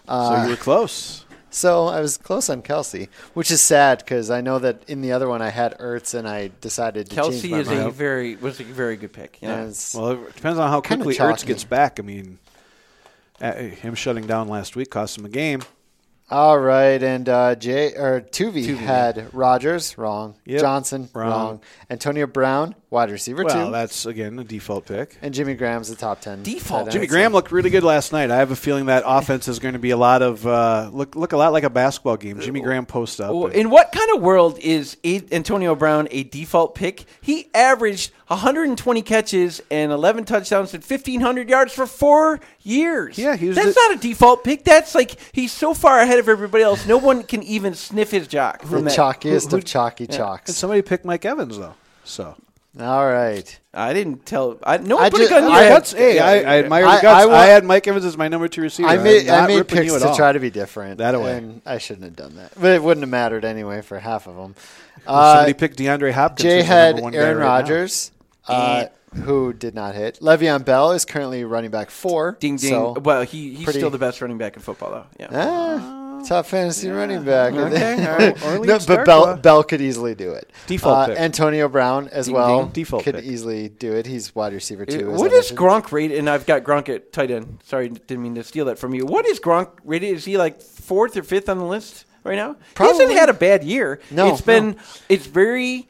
[0.06, 1.24] So you were close.
[1.50, 5.12] So I was close on Kelce, which is sad because I know that in the
[5.12, 8.36] other one I had Ertz, and I decided to Kelce change my is a very
[8.36, 9.38] was a very good pick.
[9.40, 9.70] Yeah.
[9.94, 11.14] Well, it depends on how quickly.
[11.16, 11.98] Ertz gets back.
[11.98, 12.38] I mean,
[13.40, 15.62] uh, him shutting down last week cost him a game.
[16.30, 21.30] All right, and uh, Jay or Tuvey had Rodgers wrong, Yep, Johnson wrong.
[21.30, 21.60] wrong.
[21.88, 25.16] Antonio Brown wide receiver Well, two, that's again a default pick.
[25.20, 26.42] and Jimmy Graham's the top ten.
[26.42, 26.90] Default.
[26.90, 28.30] Jimmy Graham looked really good last night.
[28.30, 31.14] I have a feeling that offense is going to be a lot of uh, look
[31.16, 32.40] look a lot like a basketball game.
[32.40, 33.30] Jimmy Graham post up.
[33.30, 37.04] And- in what kind of world is a- Antonio Brown a default pick?
[37.20, 43.16] He averaged 120 catches and 11 touchdowns and 1,500 yards for four years.
[43.18, 44.64] Yeah, he was That's the- not a default pick.
[44.64, 46.86] That's like he's so far ahead of everybody else.
[46.86, 48.62] No one can even sniff his jock.
[48.62, 48.92] the that.
[48.96, 50.54] chalkiest Who- of chalky and chalks.
[50.54, 51.74] somebody picked Mike Evans though.
[52.04, 52.36] So
[52.78, 54.58] All right, I didn't tell.
[54.62, 55.74] I, no one I put just- a gun in I your had- head.
[55.78, 57.18] Guts, hey, I, I admire I- the guts.
[57.18, 58.88] I I, wa- had Mike Evans as my number two receiver.
[58.88, 60.16] I I'm made I not made ripping picks you at to all.
[60.16, 60.98] try to be different.
[60.98, 61.38] That away.
[61.38, 64.36] and I shouldn't have done that, but it wouldn't have mattered anyway for half of
[64.36, 64.54] them.
[65.04, 66.42] Somebody Uh, picked DeAndre Hopkins.
[66.44, 67.48] Jay who's the had number one guy Aaron right now.
[67.48, 68.10] Rodgers,
[68.46, 68.84] uh,
[69.24, 70.18] who did not hit.
[70.20, 72.36] Le'Veon Bell is currently running back four.
[72.38, 72.70] Ding ding.
[72.70, 75.06] So, well, he he's pretty- still the best running back in football, though.
[75.18, 75.28] Yeah.
[75.32, 77.52] Ah, top fantasy running back.
[77.54, 78.40] Okay, all right.
[78.42, 79.42] No, Leeds but Bell, Starkwa.
[79.42, 80.50] Bell could easily do it.
[80.66, 81.18] Default Uh, pick.
[81.18, 82.72] Antonio Brown as Ding, well ding.
[82.72, 83.24] Default could pick.
[83.24, 84.06] easily do it.
[84.06, 85.12] He's wide receiver too.
[85.12, 85.58] as What I is mentioned.
[85.58, 86.18] Gronk rated?
[86.18, 87.58] And I've got Gronk at tight end.
[87.64, 89.04] Sorry, didn't mean to steal that from you.
[89.06, 90.14] What is Gronk rated?
[90.16, 92.56] Is he like fourth or fifth on the list right now?
[92.76, 94.00] He hasn't had a bad year.
[94.10, 94.76] No, it's been no.
[95.08, 95.88] it's very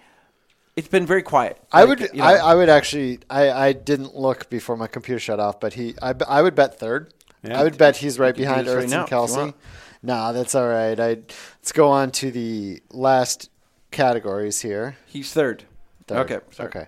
[0.76, 1.58] it's been very quiet.
[1.72, 2.24] I Like, would, you know.
[2.24, 5.96] I, I would actually, I, I didn't look before my computer shut off, but he,
[6.00, 7.12] I, I would bet third.
[7.42, 7.58] Yeah.
[7.60, 9.54] I would bet he's right behind this right Ertz now and you Kelce.
[10.02, 10.06] Want.
[10.16, 10.98] Nah, that's all right.
[10.98, 11.18] I
[11.58, 13.50] let's go on to the last
[13.90, 14.96] categories here.
[15.06, 15.64] he's third.
[16.06, 16.18] Third.
[16.30, 16.68] Okay, sorry.
[16.68, 16.86] okay.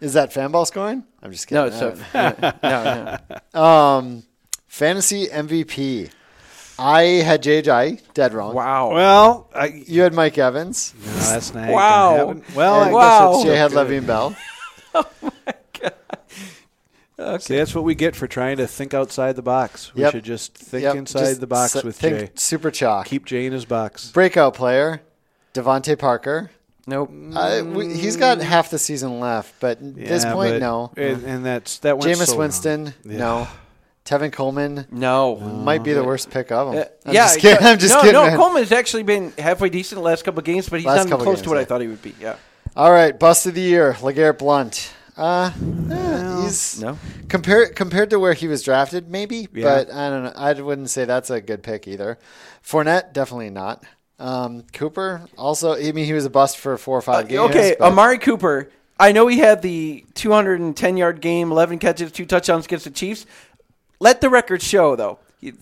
[0.00, 1.04] Is that fanball scoring?
[1.22, 1.62] I'm just kidding.
[1.62, 3.18] No, it's so, yeah, no,
[3.54, 3.60] no.
[3.60, 4.22] Um,
[4.66, 6.10] fantasy MVP.
[6.78, 8.54] I had JJ dead wrong.
[8.54, 8.92] Wow.
[8.92, 10.92] Well, I, You had Mike Evans.
[11.02, 12.26] no, that's not Wow.
[12.26, 12.42] gonna.
[12.54, 13.32] Well, I Wow.
[13.32, 14.06] guess Jay that's had still Le'Veon
[17.16, 17.38] Bell.
[17.38, 19.94] See, that's what we get for trying to think outside the box.
[19.94, 20.12] We Yep.
[20.12, 22.30] should just think Yep, inside just the box s- with think Jay.
[22.34, 23.06] Super chalk.
[23.06, 24.10] Keep Jay in his box.
[24.10, 25.00] Breakout player,
[25.54, 26.50] DeVante Parker.
[26.86, 27.10] Nope.
[27.34, 30.92] Uh, we, he's got half the season left, but at this point, no.
[30.96, 33.16] And, and that's that went Jameis so Winston, Yeah.
[33.18, 33.48] no.
[34.04, 35.34] Tevin Coleman No.
[35.34, 36.82] might be the worst pick of them.
[36.82, 37.66] Uh, I'm yeah, just kidding.
[37.66, 38.12] I'm just no, kidding.
[38.12, 38.26] no.
[38.26, 38.36] man.
[38.36, 41.38] Coleman's actually been halfway decent the last couple of games, but he's Last not close
[41.38, 42.14] games, to what I thought he would be.
[42.20, 42.36] Yeah.
[42.76, 44.92] All right, bust of the year, LeGarrette Blount.
[45.16, 45.50] Uh,
[45.90, 46.98] eh, he's No.
[47.28, 49.64] compared compared to where he was drafted, maybe, Yeah.
[49.64, 50.32] but I don't know.
[50.36, 52.18] I wouldn't say that's a good pick either.
[52.66, 53.82] Fournette, definitely not.
[54.18, 55.74] Um, Cooper, also.
[55.74, 57.40] I mean, he was a bust for four or five games.
[57.40, 58.70] Uh, okay, but- Amari Cooper.
[58.98, 63.26] I know he had the 210 yard game, 11 catches, two touchdowns against the Chiefs.
[64.00, 65.18] Let the record show, though.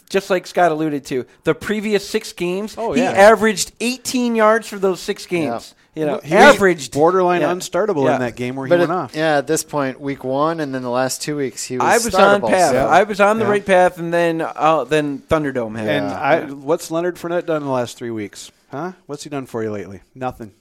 [0.08, 4.78] Just like Scott alluded to, the previous six games, Oh, he averaged 18 yards for
[4.78, 5.74] those six games.
[5.94, 7.52] You know, He averaged borderline yeah.
[7.52, 8.14] unstartable Yeah.
[8.14, 9.14] in that game where But he at- went off.
[9.14, 11.84] yeah, at this point, week one, and then the last two weeks, he was.
[11.86, 12.72] I was on path.
[12.72, 13.50] so- I was on the Yeah.
[13.52, 15.88] right path, and then uh, then Thunderdome happened.
[15.90, 18.50] And I, what's Leonard Fournette done in the last three weeks?
[18.72, 18.92] Huh?
[19.06, 20.00] What's he done for you lately?
[20.16, 20.52] Nothing.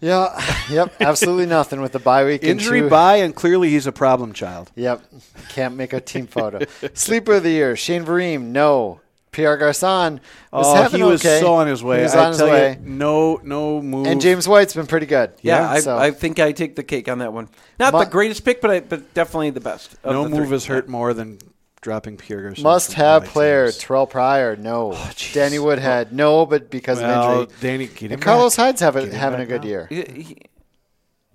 [0.00, 0.38] Yeah,
[0.70, 2.42] yep, absolutely nothing with the bye week.
[2.42, 4.70] and Injury two- by, and clearly he's a problem child.
[4.74, 5.02] Yep,
[5.50, 6.60] can't make a team photo.
[6.94, 8.46] Sleeper of the year: Shane Vereen.
[8.46, 9.00] No,
[9.34, 10.20] Pierre Garcon
[10.52, 11.40] was oh, having he was okay.
[11.40, 11.98] so on his way.
[11.98, 12.78] He was I on his tell way.
[12.80, 14.06] you, no, no move.
[14.06, 15.32] And James White's been pretty good.
[15.42, 17.48] yeah, I, so I think I take the cake on that one.
[17.78, 19.94] Not Mu- the greatest pick, but I, but definitely the best.
[20.04, 20.54] of no the move three.
[20.54, 21.38] has hurt more than
[21.80, 23.84] dropping Pierre Garçon must have my player teams.
[23.84, 24.56] Terrelle Pryor.
[24.56, 25.34] No, oh, jeez.
[25.34, 26.12] Danny Woodhead.
[26.12, 27.56] No, but because Well, of injury.
[27.60, 28.66] Danny, get him And Carlos back.
[28.66, 29.68] Hyde's having Get having a good now.
[29.68, 29.86] year.
[29.90, 30.42] He- he-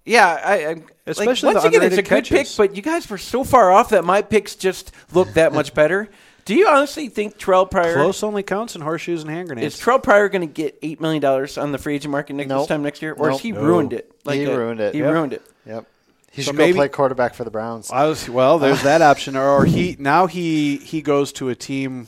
[0.05, 2.55] Yeah, I, I Especially like, the once again, it's a underrated good catches.
[2.55, 5.73] pick, but you guys were so far off that my picks just look that much
[5.75, 6.09] better.
[6.49, 9.75] Do you honestly think Terrelle Pryor Close only counts in horseshoes and hand grenades.
[9.75, 9.99] is grenades.
[9.99, 12.61] Terrelle Pryor going to get eight million dollars on the free agent market next Nope.
[12.61, 13.33] this time next year, or Nope.
[13.33, 13.61] has he No.
[13.61, 14.11] ruined it?
[14.25, 14.95] Like He uh, ruined it.
[14.95, 15.13] He Yep.
[15.13, 15.43] ruined it.
[15.67, 15.85] Yep.
[16.31, 17.91] He So should maybe- go play quarterback for the Browns.
[17.91, 18.57] I was well.
[18.57, 22.07] There's that option, or, or he now he he goes to a team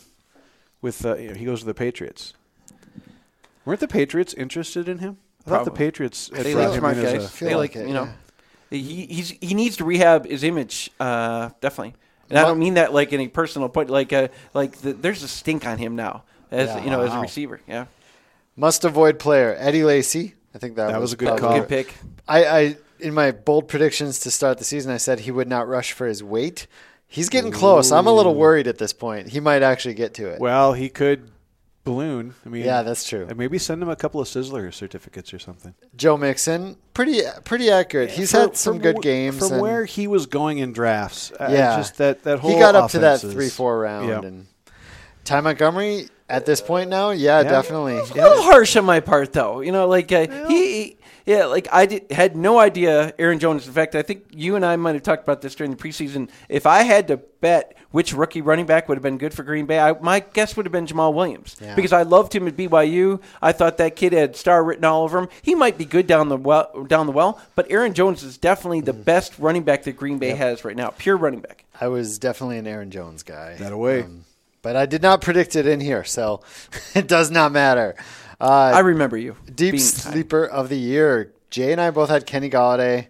[0.81, 2.33] with uh, you know, he goes to the Patriots.
[3.63, 5.17] Weren't the Patriots interested in him?
[5.45, 5.85] I thought the Probably.
[5.85, 7.25] Patriots had They brought like him smart in as guys.
[7.25, 8.03] a- feel They like like it, you know.
[8.71, 8.77] yeah.
[8.79, 11.93] He he's he needs to rehab his image, uh, definitely.
[12.31, 13.89] And I don't mean that like any personal point.
[13.89, 16.83] Like uh, like the, there's a stink on him now as Yeah.
[16.83, 17.61] you know as a receiver.
[17.67, 17.85] Yeah.
[18.55, 21.59] Must avoid player Eddie Lacy, I think that, That was a good probably- call.
[21.59, 21.95] Good pick.
[22.27, 25.67] I, I in my bold predictions to start the season, I said he would not
[25.67, 26.67] rush for his weight.
[27.07, 27.91] He's getting close.
[27.91, 29.27] I'm a little worried at this point.
[29.29, 30.39] He might actually get to it.
[30.39, 31.29] Well, he could
[31.83, 32.33] balloon.
[32.45, 33.25] I mean, yeah, that's true.
[33.27, 35.73] and maybe send him a couple of Sizzler certificates or something.
[35.95, 38.11] Joe Mixon, pretty pretty accurate.
[38.11, 39.39] He's For- had some good wh- games.
[39.39, 41.31] from and where he was going in drafts.
[41.39, 41.77] uh, Yeah.
[41.77, 44.09] just that that whole he got up to that three four round.
[44.09, 44.21] Yeah.
[44.21, 44.47] And
[45.23, 47.49] Ty Montgomery at this point now, yeah, Yeah.
[47.49, 47.97] definitely.
[47.97, 49.61] A little harsh on my part, though.
[49.61, 53.67] You know, like uh, he, yeah, like I did, had no idea Aaron Jones.
[53.67, 56.29] In fact, I think you and I might have talked about this during the preseason.
[56.49, 59.65] If I had to bet which rookie running back would have been good for Green
[59.65, 61.75] Bay, I, my guess would have been Jamaal Williams Yeah.
[61.75, 63.21] because I loved him at BYU.
[63.41, 65.27] I thought that kid had star written all over him.
[65.41, 68.81] He might be good down the well, down the well, but Aaron Jones is definitely
[68.81, 71.65] the best running back that Green Bay has right now, pure running back.
[71.79, 73.55] I was definitely an Aaron Jones guy.
[73.55, 74.03] That away.
[74.03, 74.23] Um,
[74.61, 76.41] but I did not predict it in here, so
[76.95, 77.95] it does not matter.
[78.39, 81.33] Uh, I remember you deep being- sleeper of the year.
[81.49, 83.07] Jay and I both had Kenny Golladay.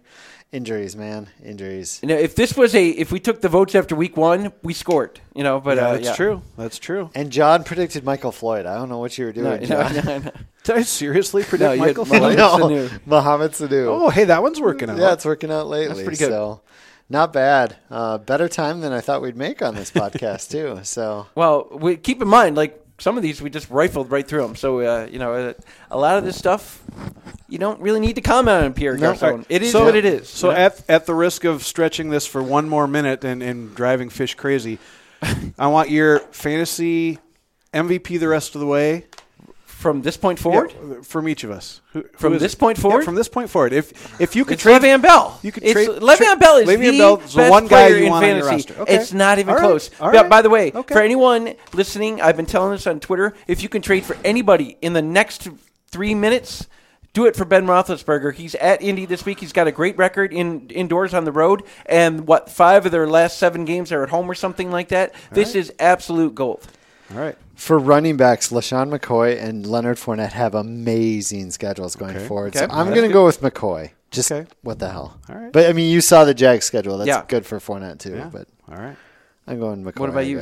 [0.50, 1.98] Injuries, man, injuries.
[2.02, 4.74] You know, if this was a, if we took the votes after week one, we
[4.74, 5.18] scored.
[5.34, 6.14] You know, but yeah, uh, that's yeah.
[6.14, 6.42] true.
[6.58, 7.08] That's true.
[7.14, 8.66] And John predicted Michael Floyd.
[8.66, 9.94] I don't know what you were doing, No, no, John.
[9.94, 10.30] no, no.
[10.64, 12.20] Did I seriously predict No, Michael Floyd.
[12.20, 12.36] Floyd?
[12.36, 12.56] No.
[12.58, 13.00] no, Sanu.
[13.06, 13.86] Mohamed Sanu.
[13.86, 14.98] Oh, hey, that one's working out.
[14.98, 15.88] yeah, it's working out lately.
[15.94, 16.28] That's pretty good.
[16.28, 16.60] So,
[17.12, 17.76] not bad.
[17.90, 20.80] Uh, better time than I thought we'd make on this podcast too.
[20.84, 24.42] So, Well, we, keep in mind, like some of these, we just rifled right through
[24.42, 24.56] them.
[24.56, 25.52] So uh, you know, uh,
[25.90, 26.82] a lot of this stuff,
[27.48, 29.14] you don't really need to comment on Pierre No.
[29.14, 29.44] Garcon.
[29.48, 30.28] It is So- what it is.
[30.28, 30.60] So you know?
[30.62, 34.34] at at the risk of stretching this for one more minute and, and driving fish
[34.34, 34.78] crazy,
[35.58, 37.18] I want your fantasy
[37.74, 39.04] MVP the rest of the way.
[39.82, 41.80] From this point forward, Yeah, from each of us.
[41.92, 42.58] Who, who From is this it?
[42.58, 43.04] point Yeah, forward?
[43.04, 43.72] from this point forward.
[43.72, 45.38] If if you could it's trade Le'Veon Bell.
[45.42, 48.10] you could it's, trade- Le'Veon Bell is Le'Veon the Bell's the one guy you in
[48.10, 48.68] want on your fantasy.
[48.70, 48.82] roster.
[48.82, 48.94] Okay.
[48.96, 49.66] It's not even All right.
[49.66, 49.90] close.
[50.00, 50.94] All Yeah, by the way, Okay.
[50.94, 53.34] for anyone listening, I've been telling this on Twitter.
[53.48, 55.48] If you can trade for anybody in the next
[55.90, 56.66] three minutes.
[57.14, 58.32] Do it for Ben Roethlisberger.
[58.32, 59.38] He's at Indy this week.
[59.40, 63.06] He's got a great record in indoors on the road, and what five of their
[63.06, 65.14] last seven games are at home or something like that.
[65.30, 66.66] this is absolute gold.
[67.14, 67.36] All right.
[67.54, 72.26] for running backs, LeSean McCoy and Leonard Fournette have amazing schedules going Okay.
[72.26, 72.56] forward.
[72.56, 72.66] Okay.
[72.66, 73.90] So I'm going to go with McCoy.
[74.10, 74.48] Just Okay.
[74.62, 75.18] what the hell?
[75.28, 75.52] All right.
[75.52, 76.98] But I mean, you saw the Jag schedule.
[76.98, 77.24] That's Yeah.
[77.28, 78.14] good for Fournette too.
[78.16, 78.28] Yeah.
[78.32, 78.96] But All right.
[79.46, 79.98] I'm going McCoy.
[80.00, 80.38] What about you?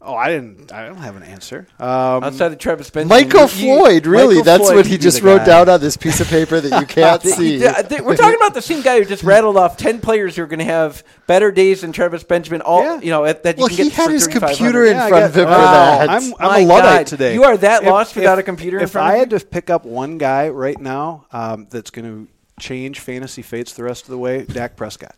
[0.00, 0.08] Guess.
[0.08, 0.12] Too?
[0.12, 0.72] Oh, I didn't.
[0.72, 1.66] I don't have an answer.
[1.78, 4.26] Um, Outside of Travis Benjamin, Michael you- you- Floyd, really?
[4.36, 5.44] Michael That's Floyd what he just wrote guy.
[5.44, 7.58] down on this piece of paper that you can't see.
[7.58, 10.42] th- th- we're talking about the same guy who just rattled off ten players who
[10.42, 12.60] are going to have better days than Travis Benjamin.
[12.62, 13.00] All Yeah.
[13.00, 15.24] you know at, that you Well, can he get had his computer in Yeah, front
[15.26, 15.98] of him for Wow.
[15.98, 16.08] that.
[16.10, 17.06] I'm, I'm a luddite God.
[17.06, 17.34] today.
[17.34, 19.20] You are that lost without a computer in If front of I you?
[19.20, 22.28] had to pick up one guy right now um, that's going to
[22.62, 25.14] change fantasy fates the rest of the way, Dak Prescott.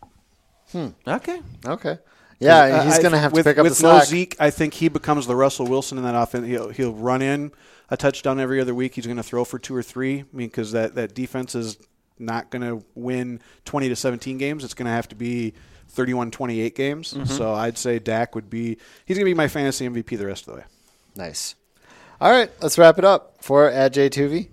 [0.71, 0.87] Hmm.
[1.07, 1.99] Okay, okay.
[2.43, 4.03] Yeah, he's going to have with, to pick up with the slack.
[4.03, 4.35] no Zeke.
[4.39, 6.47] I think he becomes the Russell Wilson in that offense.
[6.47, 7.51] He'll he'll run in
[7.89, 8.95] a touchdown every other week.
[8.95, 10.19] He's going to throw for two or three.
[10.19, 11.77] I mean, because that that defense is
[12.19, 14.63] not going to win twenty to seventeen games.
[14.63, 15.53] It's going to have to be
[15.93, 17.13] 31-28 games.
[17.13, 17.25] Mm-hmm.
[17.25, 18.77] So I'd say Dak would be.
[19.05, 20.65] He's going to be my fantasy MVP the rest of the way.
[21.15, 21.55] Nice.
[22.19, 23.43] All right, let's wrap it up.
[23.43, 24.49] For at J2V,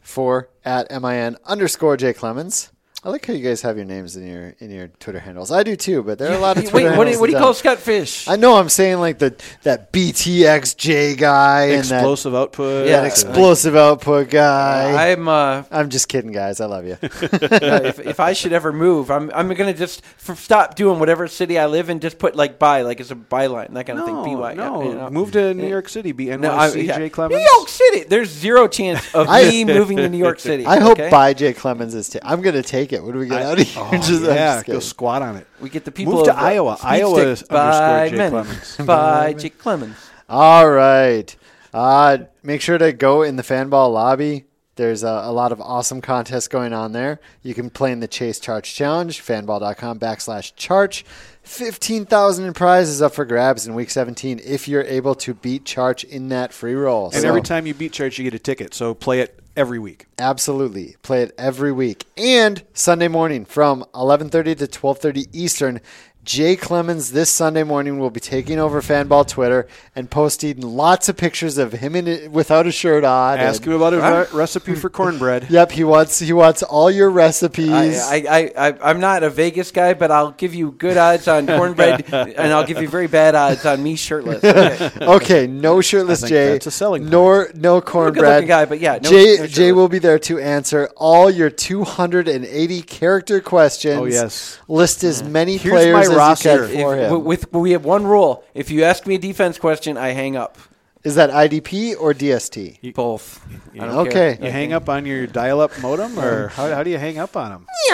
[0.00, 2.70] for at MIN underscore J Clemons.
[3.08, 5.50] I like how you guys have your names in your in your Twitter handles.
[5.50, 7.26] I do too, but there are a lot of Wait, Twitter what, do, handles what
[7.28, 7.56] do you call don't.
[7.56, 8.28] Scott Fish?
[8.28, 12.86] I know I'm saying like the that BTXJ guy and that, Explosive output.
[12.86, 15.10] Yeah, that explosive output guy.
[15.10, 16.60] I'm uh, I'm just kidding, guys.
[16.60, 16.98] I love you.
[17.02, 21.58] if, if I should ever move, I'm I'm gonna just f- stop doing whatever city
[21.58, 22.00] I live in.
[22.00, 24.38] Just put like by, like it's a byline, that kind of No, thing.
[24.38, 24.82] By, no.
[24.82, 25.08] you know.
[25.08, 26.12] Move to New York City.
[26.12, 26.98] Be NYC No, I- yeah.
[26.98, 27.30] J Clemons.
[27.30, 28.04] New York City.
[28.04, 30.66] There's zero chance of I- me moving to New York City.
[30.66, 31.08] I hope okay?
[31.08, 32.14] by J Clemons is.
[32.22, 32.97] i I'm gonna take it.
[33.00, 33.82] When do we get out of here?
[33.86, 35.46] Oh, Just- yeah, just go squat on it.
[35.60, 36.76] we get the people Move to of, Iowa.
[36.82, 38.16] Iowa Stick underscore by J.
[38.16, 38.32] men.
[38.32, 38.86] Clemons.
[38.86, 40.08] by Jake Clemons.
[40.28, 41.34] All right.
[41.72, 44.44] Uh, make sure to go in the fanball lobby.
[44.76, 47.18] There's a, a lot of awesome contests going on there.
[47.42, 51.04] You can play in the Chase Charge Challenge, fanball.com backslash charge.
[51.42, 56.04] 15,000 in prizes up for grabs in week 17 if you're able to beat Charge
[56.04, 57.06] in that free roll.
[57.06, 58.72] And So- every time you beat Charge, you get a ticket.
[58.74, 60.06] So play it every week.
[60.18, 60.96] Absolutely.
[61.02, 62.06] Play it every week.
[62.16, 65.80] And Sunday morning from 11:30 to 12:30 Eastern,
[66.24, 71.16] Jay Clemons this Sunday morning will be taking over Fanball Twitter and posting lots of
[71.16, 73.38] pictures of him in it without a shirt on.
[73.38, 75.48] Ask him about a re- recipe for cornbread.
[75.58, 77.70] Yep, he wants he wants all your recipes.
[77.70, 81.46] I, I, I, I'm not a Vegas guy, but I'll give you good odds on
[81.46, 84.44] cornbread, and I'll give you very bad odds on me shirtless.
[84.44, 84.90] Okay.
[85.00, 86.48] okay, no shirtless I think Jay.
[86.52, 87.12] that's a selling point.
[87.12, 88.14] Nor no cornbread.
[88.22, 91.48] good-looking guy, but yeah, no- Jay no Jay will be there to answer all your
[91.48, 93.98] 280 character questions.
[93.98, 94.60] Oh, yes.
[94.68, 95.32] List as mm-hmm.
[95.32, 96.52] many Here's players my as roster.
[96.66, 97.24] you can If- for him.
[97.24, 100.36] with, with- we have one rule: if you ask me a defense question, I hang
[100.36, 100.58] up.
[101.04, 102.92] Is that IDP or DST?
[102.92, 103.40] Both.
[103.74, 104.34] I don't Okay.
[104.36, 104.44] care.
[104.46, 107.50] You hang up on your dial-up modem, or how, how do you hang up on
[107.52, 107.66] them?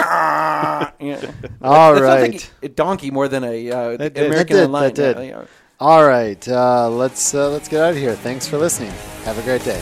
[0.99, 1.31] Yeah.
[1.61, 2.31] All That sounds right.
[2.33, 4.17] like a donkey more than a uh, That.
[4.17, 4.83] American That did, Online.
[4.83, 5.17] that did.
[5.17, 5.45] Yeah, yeah.
[5.79, 6.47] All right.
[6.47, 8.15] Uh, let's uh, let's get out of here.
[8.15, 8.91] Thanks for listening.
[9.23, 9.81] Have a great day.